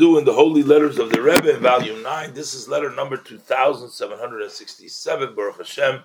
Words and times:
in 0.00 0.24
the 0.24 0.32
Holy 0.32 0.62
Letters 0.62 0.98
of 0.98 1.10
the 1.10 1.20
Rebbe 1.20 1.54
in 1.54 1.60
volume 1.60 2.02
9. 2.02 2.32
This 2.32 2.54
is 2.54 2.66
letter 2.66 2.90
number 2.90 3.18
2767, 3.18 5.34
Baruch 5.34 5.58
Hashem, 5.58 6.00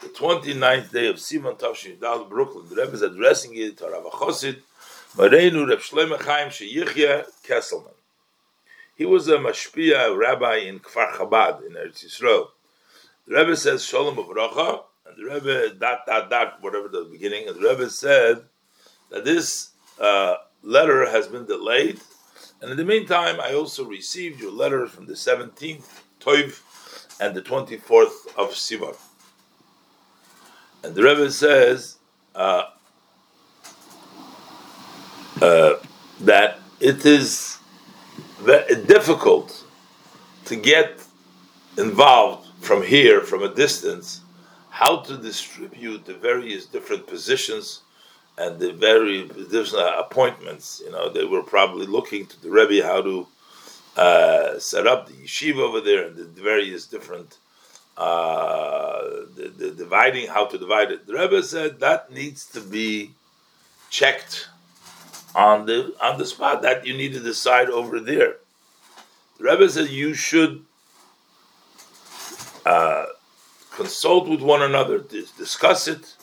the 0.00 0.08
29th 0.08 0.92
day 0.92 1.08
of 1.08 1.16
Sivan 1.16 1.58
Tavshin 1.58 1.98
Dal, 1.98 2.26
Brooklyn. 2.26 2.68
The 2.68 2.76
Rebbe 2.76 2.92
is 2.92 3.00
addressing 3.00 3.56
it 3.56 3.78
to 3.78 3.86
Rav 3.86 4.04
Chosid, 4.12 4.58
Mareinu 5.14 5.66
Reb 5.66 5.78
Shlomo 5.78 6.20
Chaim 6.20 6.48
Sheyichya 6.48 7.24
Kesselman. 7.42 7.94
He 8.96 9.06
was 9.06 9.28
a 9.28 9.38
mashpia 9.38 10.14
rabbi 10.14 10.56
in 10.56 10.80
Kfar 10.80 11.12
Chabad 11.12 11.66
in 11.66 11.72
Eretz 11.72 12.04
Yisrael. 12.04 12.48
The 13.26 13.34
Rebbe 13.34 13.56
says 13.56 13.82
Shalom 13.82 14.16
Avracha, 14.16 14.82
and 15.06 15.16
the 15.16 15.24
Rebbe 15.24 15.70
dot 15.74 16.00
dot 16.06 16.28
dot 16.28 16.58
whatever 16.60 16.88
the 16.88 17.08
beginning, 17.10 17.48
and 17.48 17.56
the 17.56 17.66
Rebbe 17.66 17.88
said 17.88 18.44
that 19.08 19.24
this 19.24 19.70
uh, 19.98 20.34
letter 20.62 21.08
has 21.08 21.28
been 21.28 21.46
delayed 21.46 21.98
and 22.60 22.70
in 22.70 22.76
the 22.76 22.84
meantime, 22.84 23.40
I 23.40 23.54
also 23.54 23.84
received 23.84 24.40
your 24.40 24.52
letters 24.52 24.90
from 24.90 25.06
the 25.06 25.12
17th 25.12 26.02
Toiv 26.20 26.60
and 27.20 27.34
the 27.34 27.42
24th 27.42 28.26
of 28.36 28.50
Sivan. 28.50 28.96
And 30.82 30.94
the 30.94 31.02
Rebbe 31.02 31.30
says 31.30 31.96
uh, 32.34 32.64
uh, 35.40 35.74
that 36.20 36.58
it 36.80 37.04
is 37.04 37.58
very 38.38 38.82
difficult 38.84 39.64
to 40.46 40.56
get 40.56 41.00
involved 41.76 42.48
from 42.60 42.82
here, 42.82 43.20
from 43.20 43.42
a 43.42 43.54
distance, 43.54 44.20
how 44.70 44.98
to 45.00 45.16
distribute 45.16 46.04
the 46.04 46.14
various 46.14 46.66
different 46.66 47.06
positions 47.06 47.82
and 48.38 48.58
the 48.58 48.72
very 48.72 49.24
different 49.24 49.98
appointments. 49.98 50.82
You 50.84 50.92
know, 50.92 51.08
they 51.08 51.24
were 51.24 51.42
probably 51.42 51.86
looking 51.86 52.26
to 52.26 52.42
the 52.42 52.50
Rebbe 52.50 52.86
how 52.86 53.02
to 53.02 53.26
uh, 53.96 54.58
set 54.58 54.86
up 54.86 55.08
the 55.08 55.14
yeshiva 55.14 55.60
over 55.60 55.80
there 55.80 56.08
and 56.08 56.16
the 56.16 56.24
various 56.24 56.86
different 56.86 57.38
uh, 57.96 59.00
the, 59.34 59.52
the 59.56 59.70
dividing 59.70 60.28
how 60.28 60.44
to 60.44 60.58
divide 60.58 60.90
it. 60.90 61.06
The 61.06 61.14
Rebbe 61.14 61.42
said 61.42 61.80
that 61.80 62.12
needs 62.12 62.44
to 62.50 62.60
be 62.60 63.12
checked 63.88 64.48
on 65.34 65.66
the 65.66 65.94
on 66.02 66.18
the 66.18 66.26
spot 66.26 66.62
that 66.62 66.86
you 66.86 66.96
need 66.96 67.14
to 67.14 67.20
decide 67.20 67.70
over 67.70 68.00
there. 68.00 68.36
The 69.38 69.44
Rebbe 69.44 69.68
said 69.68 69.88
you 69.88 70.12
should 70.12 70.64
uh, 72.66 73.06
consult 73.70 74.28
with 74.28 74.42
one 74.42 74.62
another, 74.62 74.98
discuss 74.98 75.88
it 75.88 76.16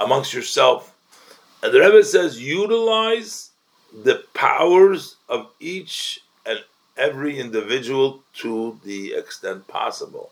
amongst 0.00 0.32
yourself, 0.32 0.93
and 1.64 1.72
the 1.72 1.80
Rebbe 1.80 2.04
says, 2.04 2.42
utilize 2.42 3.52
the 4.02 4.22
powers 4.34 5.16
of 5.30 5.48
each 5.60 6.20
and 6.44 6.58
every 6.98 7.38
individual 7.38 8.22
to 8.34 8.78
the 8.84 9.14
extent 9.14 9.66
possible, 9.66 10.30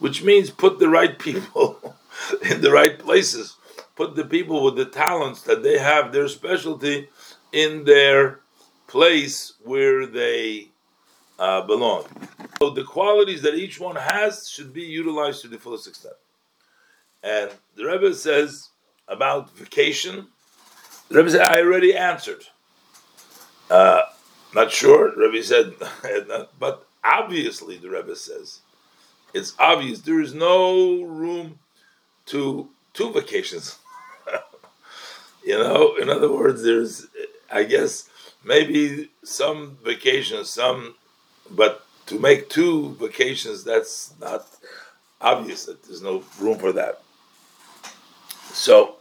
which 0.00 0.24
means 0.24 0.50
put 0.50 0.80
the 0.80 0.88
right 0.88 1.16
people 1.16 1.94
in 2.50 2.60
the 2.60 2.72
right 2.72 2.98
places, 2.98 3.54
put 3.94 4.16
the 4.16 4.24
people 4.24 4.64
with 4.64 4.74
the 4.74 4.84
talents 4.84 5.42
that 5.42 5.62
they 5.62 5.78
have, 5.78 6.10
their 6.10 6.26
specialty, 6.26 7.08
in 7.52 7.84
their 7.84 8.40
place 8.88 9.52
where 9.62 10.06
they 10.06 10.70
uh, 11.38 11.60
belong. 11.62 12.04
So 12.58 12.70
the 12.70 12.82
qualities 12.82 13.42
that 13.42 13.54
each 13.54 13.78
one 13.78 13.94
has 13.94 14.48
should 14.48 14.72
be 14.72 14.82
utilized 14.82 15.42
to 15.42 15.48
the 15.48 15.58
fullest 15.58 15.86
extent. 15.86 16.16
And 17.22 17.52
the 17.76 17.84
Rebbe 17.84 18.12
says 18.12 18.70
about 19.06 19.50
vacation 19.56 20.26
Rebbe 21.10 21.30
said, 21.30 21.42
I 21.42 21.60
already 21.60 21.94
answered. 21.94 22.44
Uh, 23.70 24.02
not 24.54 24.72
sure. 24.72 25.12
Rebbe 25.16 25.42
said, 25.42 25.74
but 26.58 26.86
obviously, 27.02 27.76
the 27.76 27.90
Rebbe 27.90 28.16
says, 28.16 28.60
it's 29.32 29.54
obvious 29.58 30.00
there 30.00 30.20
is 30.20 30.34
no 30.34 31.02
room 31.02 31.58
to 32.26 32.68
two 32.92 33.12
vacations. 33.12 33.78
you 35.44 35.58
know, 35.58 35.96
in 35.96 36.08
other 36.08 36.32
words, 36.32 36.62
there's, 36.62 37.06
I 37.50 37.64
guess, 37.64 38.08
maybe 38.44 39.10
some 39.22 39.78
vacations, 39.84 40.50
some, 40.50 40.94
but 41.50 41.84
to 42.06 42.18
make 42.18 42.48
two 42.48 42.94
vacations, 42.94 43.64
that's 43.64 44.14
not 44.20 44.46
obvious 45.20 45.64
that 45.66 45.82
there's 45.82 46.02
no 46.02 46.22
room 46.38 46.58
for 46.58 46.72
that. 46.72 47.02
So, 48.52 48.96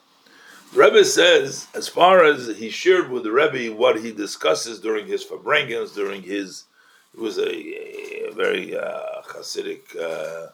Rebbe 0.76 1.06
says, 1.06 1.68
as 1.76 1.88
far 1.88 2.24
as 2.24 2.58
he 2.58 2.70
shared 2.70 3.12
with 3.12 3.24
the 3.24 3.32
Rebbe 3.32 3.76
what 3.76 4.00
he 4.00 4.12
discusses 4.12 4.80
during 4.80 5.06
his 5.06 5.24
farbrengens, 5.24 5.94
during 5.94 6.24
his, 6.24 6.66
he 7.16 7.22
was 7.22 7.38
a, 7.38 8.28
a 8.28 8.32
very 8.34 8.76
uh, 8.76 9.22
Hasidic 9.28 9.96
uh, 9.96 10.48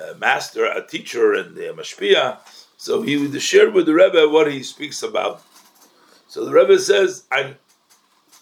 uh, 0.00 0.14
master, 0.18 0.64
a 0.64 0.86
teacher, 0.86 1.32
and 1.32 1.56
the 1.56 1.74
mashpia. 1.76 2.38
So 2.76 3.02
he 3.02 3.36
shared 3.40 3.74
with 3.74 3.86
the 3.86 3.94
Rebbe 3.94 4.28
what 4.28 4.50
he 4.50 4.62
speaks 4.62 5.02
about. 5.02 5.42
So 6.28 6.44
the 6.44 6.52
Rebbe 6.52 6.78
says, 6.78 7.24
"I'm 7.32 7.56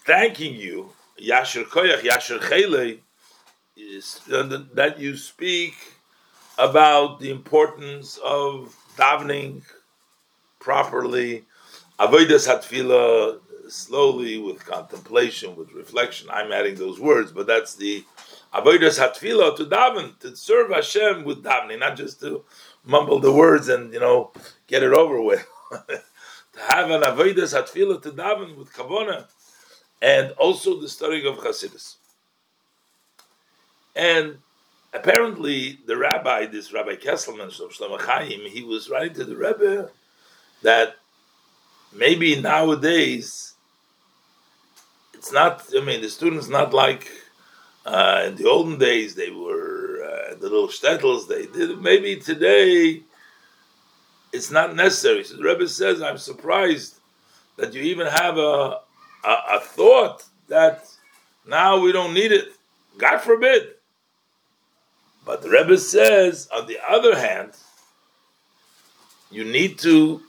thanking 0.05 0.53
you, 0.53 0.91
Yasher 1.19 1.63
Koyach, 1.63 2.01
Yasher 2.01 2.39
Chele, 2.39 2.99
that 4.75 4.99
you 4.99 5.17
speak 5.17 5.73
about 6.59 7.19
the 7.19 7.31
importance 7.31 8.19
of 8.23 8.75
davening." 8.95 9.63
Properly. 10.67 11.45
Avodas 11.97 12.45
hatfila 12.45 13.39
slowly 13.69 14.37
with 14.37 14.65
contemplation, 14.65 15.55
with 15.55 15.71
reflection. 15.71 16.27
I'm 16.29 16.51
adding 16.51 16.75
those 16.75 16.99
words, 16.99 17.31
but 17.31 17.47
that's 17.47 17.75
the 17.75 18.03
avodas 18.53 18.99
hatfila 18.99 19.55
to 19.55 19.63
daven 19.63 20.19
to 20.19 20.35
serve 20.35 20.71
Hashem 20.71 21.23
with 21.23 21.41
davening, 21.41 21.79
not 21.79 21.95
just 21.95 22.19
to 22.19 22.43
mumble 22.83 23.19
the 23.19 23.31
words 23.31 23.69
and 23.69 23.93
you 23.93 24.01
know 24.01 24.33
get 24.67 24.83
it 24.83 24.91
over 24.91 25.21
with. 25.21 25.47
to 25.87 26.59
have 26.67 26.91
an 26.91 27.03
avodas 27.03 27.55
hatfila 27.55 28.01
to 28.01 28.11
daven 28.11 28.57
with 28.57 28.73
kavona, 28.73 29.27
and 30.01 30.31
also 30.33 30.81
the 30.81 30.89
studying 30.89 31.27
of 31.27 31.37
Chassidus. 31.37 31.95
And 33.95 34.39
apparently, 34.93 35.79
the 35.85 35.95
rabbi, 35.95 36.45
this 36.45 36.73
Rabbi 36.73 36.95
Kesselman, 36.95 37.51
Shlomo 37.51 38.01
Chaim, 38.01 38.41
he 38.49 38.63
was 38.63 38.89
writing 38.89 39.13
to 39.13 39.23
the 39.23 39.37
Rebbe 39.37 39.89
that 40.61 40.95
maybe 41.93 42.39
nowadays 42.39 43.53
it's 45.13 45.31
not. 45.31 45.63
I 45.75 45.81
mean, 45.81 46.01
the 46.01 46.09
students 46.09 46.47
not 46.47 46.73
like 46.73 47.09
uh, 47.85 48.23
in 48.27 48.35
the 48.35 48.47
olden 48.47 48.77
days 48.77 49.15
they 49.15 49.31
were 49.31 50.03
uh, 50.03 50.35
the 50.35 50.49
little 50.49 50.67
shtetls. 50.67 51.27
They 51.27 51.47
did 51.47 51.81
maybe 51.81 52.17
today 52.17 53.01
it's 54.31 54.51
not 54.51 54.75
necessary. 54.75 55.23
So 55.23 55.37
the 55.37 55.43
Rebbe 55.43 55.67
says, 55.67 56.01
"I'm 56.01 56.17
surprised 56.17 56.95
that 57.57 57.73
you 57.73 57.81
even 57.81 58.07
have 58.07 58.37
a, 58.37 58.79
a, 59.25 59.35
a 59.53 59.59
thought 59.59 60.23
that 60.47 60.87
now 61.47 61.79
we 61.79 61.91
don't 61.91 62.13
need 62.13 62.31
it. 62.31 62.49
God 62.97 63.19
forbid." 63.19 63.73
But 65.25 65.41
the 65.41 65.49
Rebbe 65.49 65.77
says, 65.77 66.47
on 66.55 66.67
the 66.67 66.79
other 66.87 67.19
hand, 67.19 67.51
you 69.29 69.43
need 69.43 69.77
to 69.79 70.21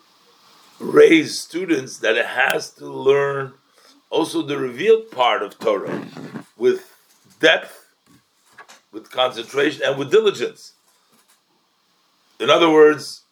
raise 0.78 1.38
students 1.38 1.98
that 1.98 2.16
it 2.16 2.26
has 2.26 2.70
to 2.70 2.86
learn 2.86 3.52
also 4.10 4.42
the 4.42 4.58
revealed 4.58 5.10
part 5.10 5.42
of 5.42 5.58
Torah 5.58 6.06
with 6.56 6.94
depth, 7.40 7.90
with 8.92 9.10
concentration, 9.10 9.82
and 9.84 9.98
with 9.98 10.10
diligence. 10.10 10.74
In 12.40 12.50
other 12.50 12.70
words, 12.70 13.22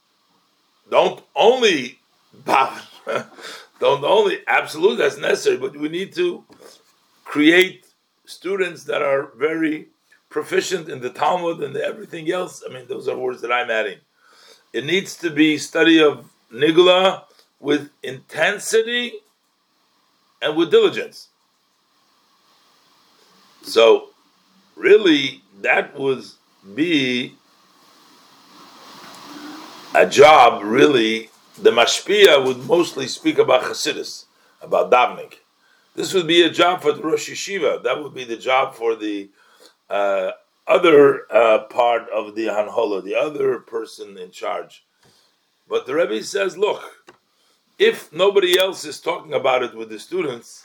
don't 0.91 1.23
only 1.34 1.99
don't 2.45 4.05
only 4.05 4.41
absolutely 4.47 4.97
that's 4.97 5.19
necessary, 5.19 5.57
but 5.57 5.77
we 5.77 5.89
need 5.89 6.15
to 6.15 6.45
create 7.25 7.87
students 8.25 8.84
that 8.84 9.03
are 9.03 9.31
very 9.37 9.89
proficient 10.28 10.89
in 10.89 11.01
the 11.01 11.10
Talmud 11.10 11.63
and 11.63 11.77
everything 11.77 12.31
else. 12.31 12.63
I 12.69 12.72
mean, 12.72 12.87
those 12.89 13.09
are 13.09 13.16
words 13.16 13.41
that 13.42 13.53
I'm 13.53 13.71
adding. 13.71 13.99
It 14.72 14.84
needs 14.84 15.16
to 15.19 15.31
be 15.31 15.57
study 15.59 16.03
of 16.03 16.28
Nigla 16.53 17.22
with 17.60 17.91
intensity 18.03 19.14
and 20.42 20.56
with 20.56 20.70
diligence. 20.70 21.28
So, 23.62 24.10
really, 24.76 25.42
that 25.62 25.98
would 25.98 26.24
be 26.74 27.34
a 29.94 30.06
job, 30.06 30.62
really. 30.62 31.30
The 31.58 31.70
mashpia 31.70 32.44
would 32.44 32.66
mostly 32.66 33.08
speak 33.08 33.38
about 33.38 33.62
Hasidus, 33.62 34.26
about 34.60 34.91
davening. 34.91 35.34
This 35.94 36.12
would 36.12 36.26
be 36.26 36.42
a 36.42 36.50
job 36.50 36.82
for 36.82 36.92
the 36.92 37.03
Rosh 37.03 37.30
Yeshiva. 37.30 37.82
That 37.82 38.03
would 38.03 38.12
be 38.14 38.24
the 38.24 38.36
job 38.36 38.74
for 38.74 38.94
the 38.94 39.30
uh, 39.88 40.32
other 40.66 41.22
uh, 41.32 41.60
part 41.70 42.08
of 42.10 42.34
the 42.34 42.47
Hanhola, 42.47 43.03
the 43.03 43.14
other 43.14 43.58
person 43.60 44.18
in 44.18 44.30
charge. 44.30 44.84
But 45.68 45.86
the 45.86 45.94
Rebbe 45.94 46.22
says, 46.22 46.58
look, 46.58 46.82
if 47.78 48.13
nobody 48.13 48.59
else 48.59 48.84
is 48.84 49.01
talking 49.01 49.34
about 49.34 49.63
it 49.63 49.75
with 49.75 49.89
the 49.91 49.99
students, 49.99 50.65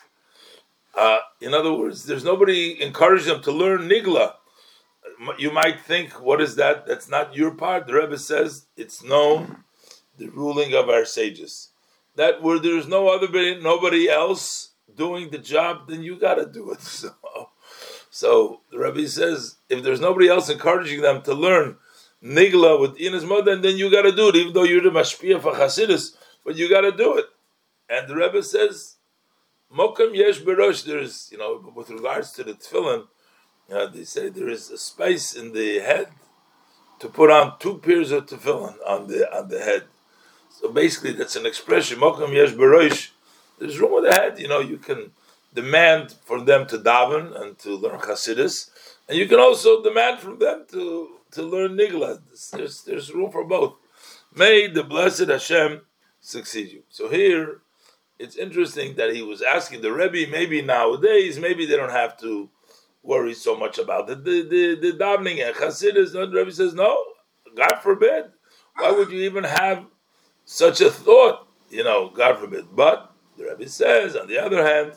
Uh, 0.95 1.19
in 1.39 1.53
other 1.53 1.73
words, 1.73 2.05
there's 2.05 2.23
nobody 2.23 2.81
encouraging 2.81 3.33
them 3.33 3.41
to 3.41 3.51
learn 3.51 3.87
nigla. 3.87 4.33
You 5.37 5.51
might 5.51 5.79
think, 5.79 6.19
what 6.21 6.41
is 6.41 6.55
that? 6.55 6.85
That's 6.85 7.09
not 7.09 7.35
your 7.35 7.51
part. 7.51 7.87
The 7.87 7.93
Rebbe 7.93 8.17
says 8.17 8.65
it's 8.75 9.03
known, 9.03 9.63
the 10.17 10.29
ruling 10.29 10.73
of 10.73 10.89
our 10.89 11.05
sages. 11.05 11.69
That 12.15 12.41
where 12.43 12.59
there's 12.59 12.87
no 12.87 13.07
other 13.07 13.29
nobody 13.61 14.09
else 14.09 14.71
doing 14.93 15.29
the 15.29 15.37
job, 15.37 15.87
then 15.87 16.03
you 16.03 16.19
got 16.19 16.35
to 16.35 16.45
do 16.45 16.71
it. 16.71 16.81
So, 16.91 17.49
so 18.09 18.61
the 18.71 18.77
Rebbe 18.77 19.07
says, 19.07 19.55
if 19.69 19.83
there's 19.83 20.01
nobody 20.01 20.27
else 20.27 20.49
encouraging 20.49 21.01
them 21.01 21.21
to 21.21 21.33
learn 21.33 21.77
nigla 22.21 22.79
with 22.79 22.99
Ina's 22.99 23.23
mother, 23.23 23.55
then 23.55 23.77
you 23.77 23.89
got 23.89 24.01
to 24.01 24.11
do 24.11 24.27
it, 24.29 24.35
even 24.35 24.51
though 24.53 24.63
you're 24.63 24.81
the 24.81 24.89
mashpia 24.89 25.41
for 25.41 25.53
Hasidus, 25.53 26.17
but 26.45 26.55
you 26.55 26.69
got 26.69 26.81
to 26.81 26.91
do 26.91 27.17
it. 27.17 27.25
And 27.89 28.07
the 28.07 28.15
Rebbe 28.15 28.41
says, 28.43 28.95
Mokam 29.75 30.15
yesh 30.15 30.39
berosh. 30.39 30.85
There's, 30.85 31.29
you 31.31 31.37
know, 31.37 31.71
with 31.75 31.89
regards 31.89 32.31
to 32.33 32.43
the 32.43 32.53
tefillin, 32.53 33.07
uh, 33.71 33.87
they 33.87 34.03
say 34.03 34.29
there 34.29 34.49
is 34.49 34.69
a 34.69 34.77
space 34.77 35.33
in 35.33 35.53
the 35.53 35.79
head 35.79 36.07
to 36.99 37.07
put 37.07 37.31
on 37.31 37.57
two 37.59 37.77
pairs 37.77 38.11
of 38.11 38.25
tefillin 38.25 38.75
on 38.85 39.07
the 39.07 39.33
on 39.33 39.47
the 39.47 39.59
head. 39.59 39.83
So 40.49 40.71
basically, 40.71 41.13
that's 41.13 41.35
an 41.35 41.45
expression. 41.45 41.99
Mokam 41.99 42.33
yesh 42.33 42.51
berosh. 42.51 43.09
There's 43.59 43.79
room 43.79 43.93
on 43.93 44.03
the 44.03 44.11
head. 44.11 44.39
You 44.39 44.47
know, 44.49 44.59
you 44.59 44.77
can 44.77 45.11
demand 45.53 46.15
for 46.23 46.41
them 46.41 46.65
to 46.67 46.77
daven 46.77 47.39
and 47.39 47.57
to 47.59 47.75
learn 47.75 47.99
Hasidus, 47.99 48.69
and 49.07 49.17
you 49.17 49.27
can 49.27 49.39
also 49.39 49.81
demand 49.81 50.19
from 50.19 50.39
them 50.39 50.65
to 50.71 51.17
to 51.31 51.43
learn 51.43 51.77
Nigla. 51.77 52.21
There's 52.51 52.83
there's 52.83 53.13
room 53.13 53.31
for 53.31 53.45
both. 53.45 53.75
May 54.35 54.67
the 54.67 54.83
blessed 54.83 55.29
Hashem 55.29 55.81
succeed 56.21 56.71
you. 56.71 56.83
So 56.89 57.09
here 57.09 57.61
it's 58.19 58.35
interesting 58.35 58.95
that 58.95 59.13
he 59.13 59.23
was 59.23 59.41
asking 59.41 59.81
the 59.81 59.91
Rebbe, 59.91 60.29
maybe 60.31 60.61
nowadays, 60.61 61.39
maybe 61.39 61.65
they 61.65 61.75
don't 61.75 61.91
have 61.91 62.17
to 62.19 62.49
worry 63.03 63.33
so 63.33 63.57
much 63.57 63.79
about 63.79 64.09
it. 64.09 64.23
The, 64.23 64.43
the, 64.43 64.75
the 64.75 64.97
davening 64.97 65.45
and 65.45 65.55
Chassidus, 65.55 66.13
the 66.13 66.27
Rebbe 66.27 66.51
says, 66.51 66.73
no, 66.75 67.03
God 67.55 67.77
forbid. 67.81 68.25
Why 68.75 68.91
would 68.91 69.11
you 69.11 69.21
even 69.21 69.43
have 69.43 69.85
such 70.45 70.81
a 70.81 70.91
thought? 70.91 71.47
You 71.69 71.83
know, 71.83 72.09
God 72.09 72.37
forbid. 72.37 72.65
But 72.75 73.11
the 73.37 73.45
Rebbe 73.45 73.67
says, 73.67 74.15
on 74.15 74.27
the 74.27 74.37
other 74.37 74.63
hand, 74.63 74.93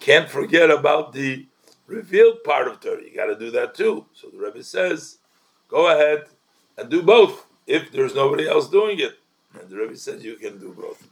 can't 0.00 0.28
forget 0.28 0.70
about 0.70 1.12
the 1.12 1.46
revealed 1.86 2.42
part 2.44 2.66
of 2.66 2.80
Torah. 2.80 3.02
You 3.02 3.14
got 3.14 3.26
to 3.26 3.38
do 3.38 3.50
that 3.52 3.74
too. 3.74 4.06
So 4.14 4.28
the 4.28 4.38
Rebbe 4.38 4.62
says, 4.64 5.18
go 5.68 5.88
ahead 5.94 6.24
and 6.76 6.90
do 6.90 7.02
both 7.02 7.46
if 7.66 7.92
there's 7.92 8.14
nobody 8.14 8.48
else 8.48 8.68
doing 8.68 8.98
it. 8.98 9.12
And 9.60 9.70
the 9.70 9.76
Rebbe 9.76 9.96
says 9.96 10.24
you 10.24 10.36
can 10.36 10.58
do 10.58 10.72
both. 10.72 11.08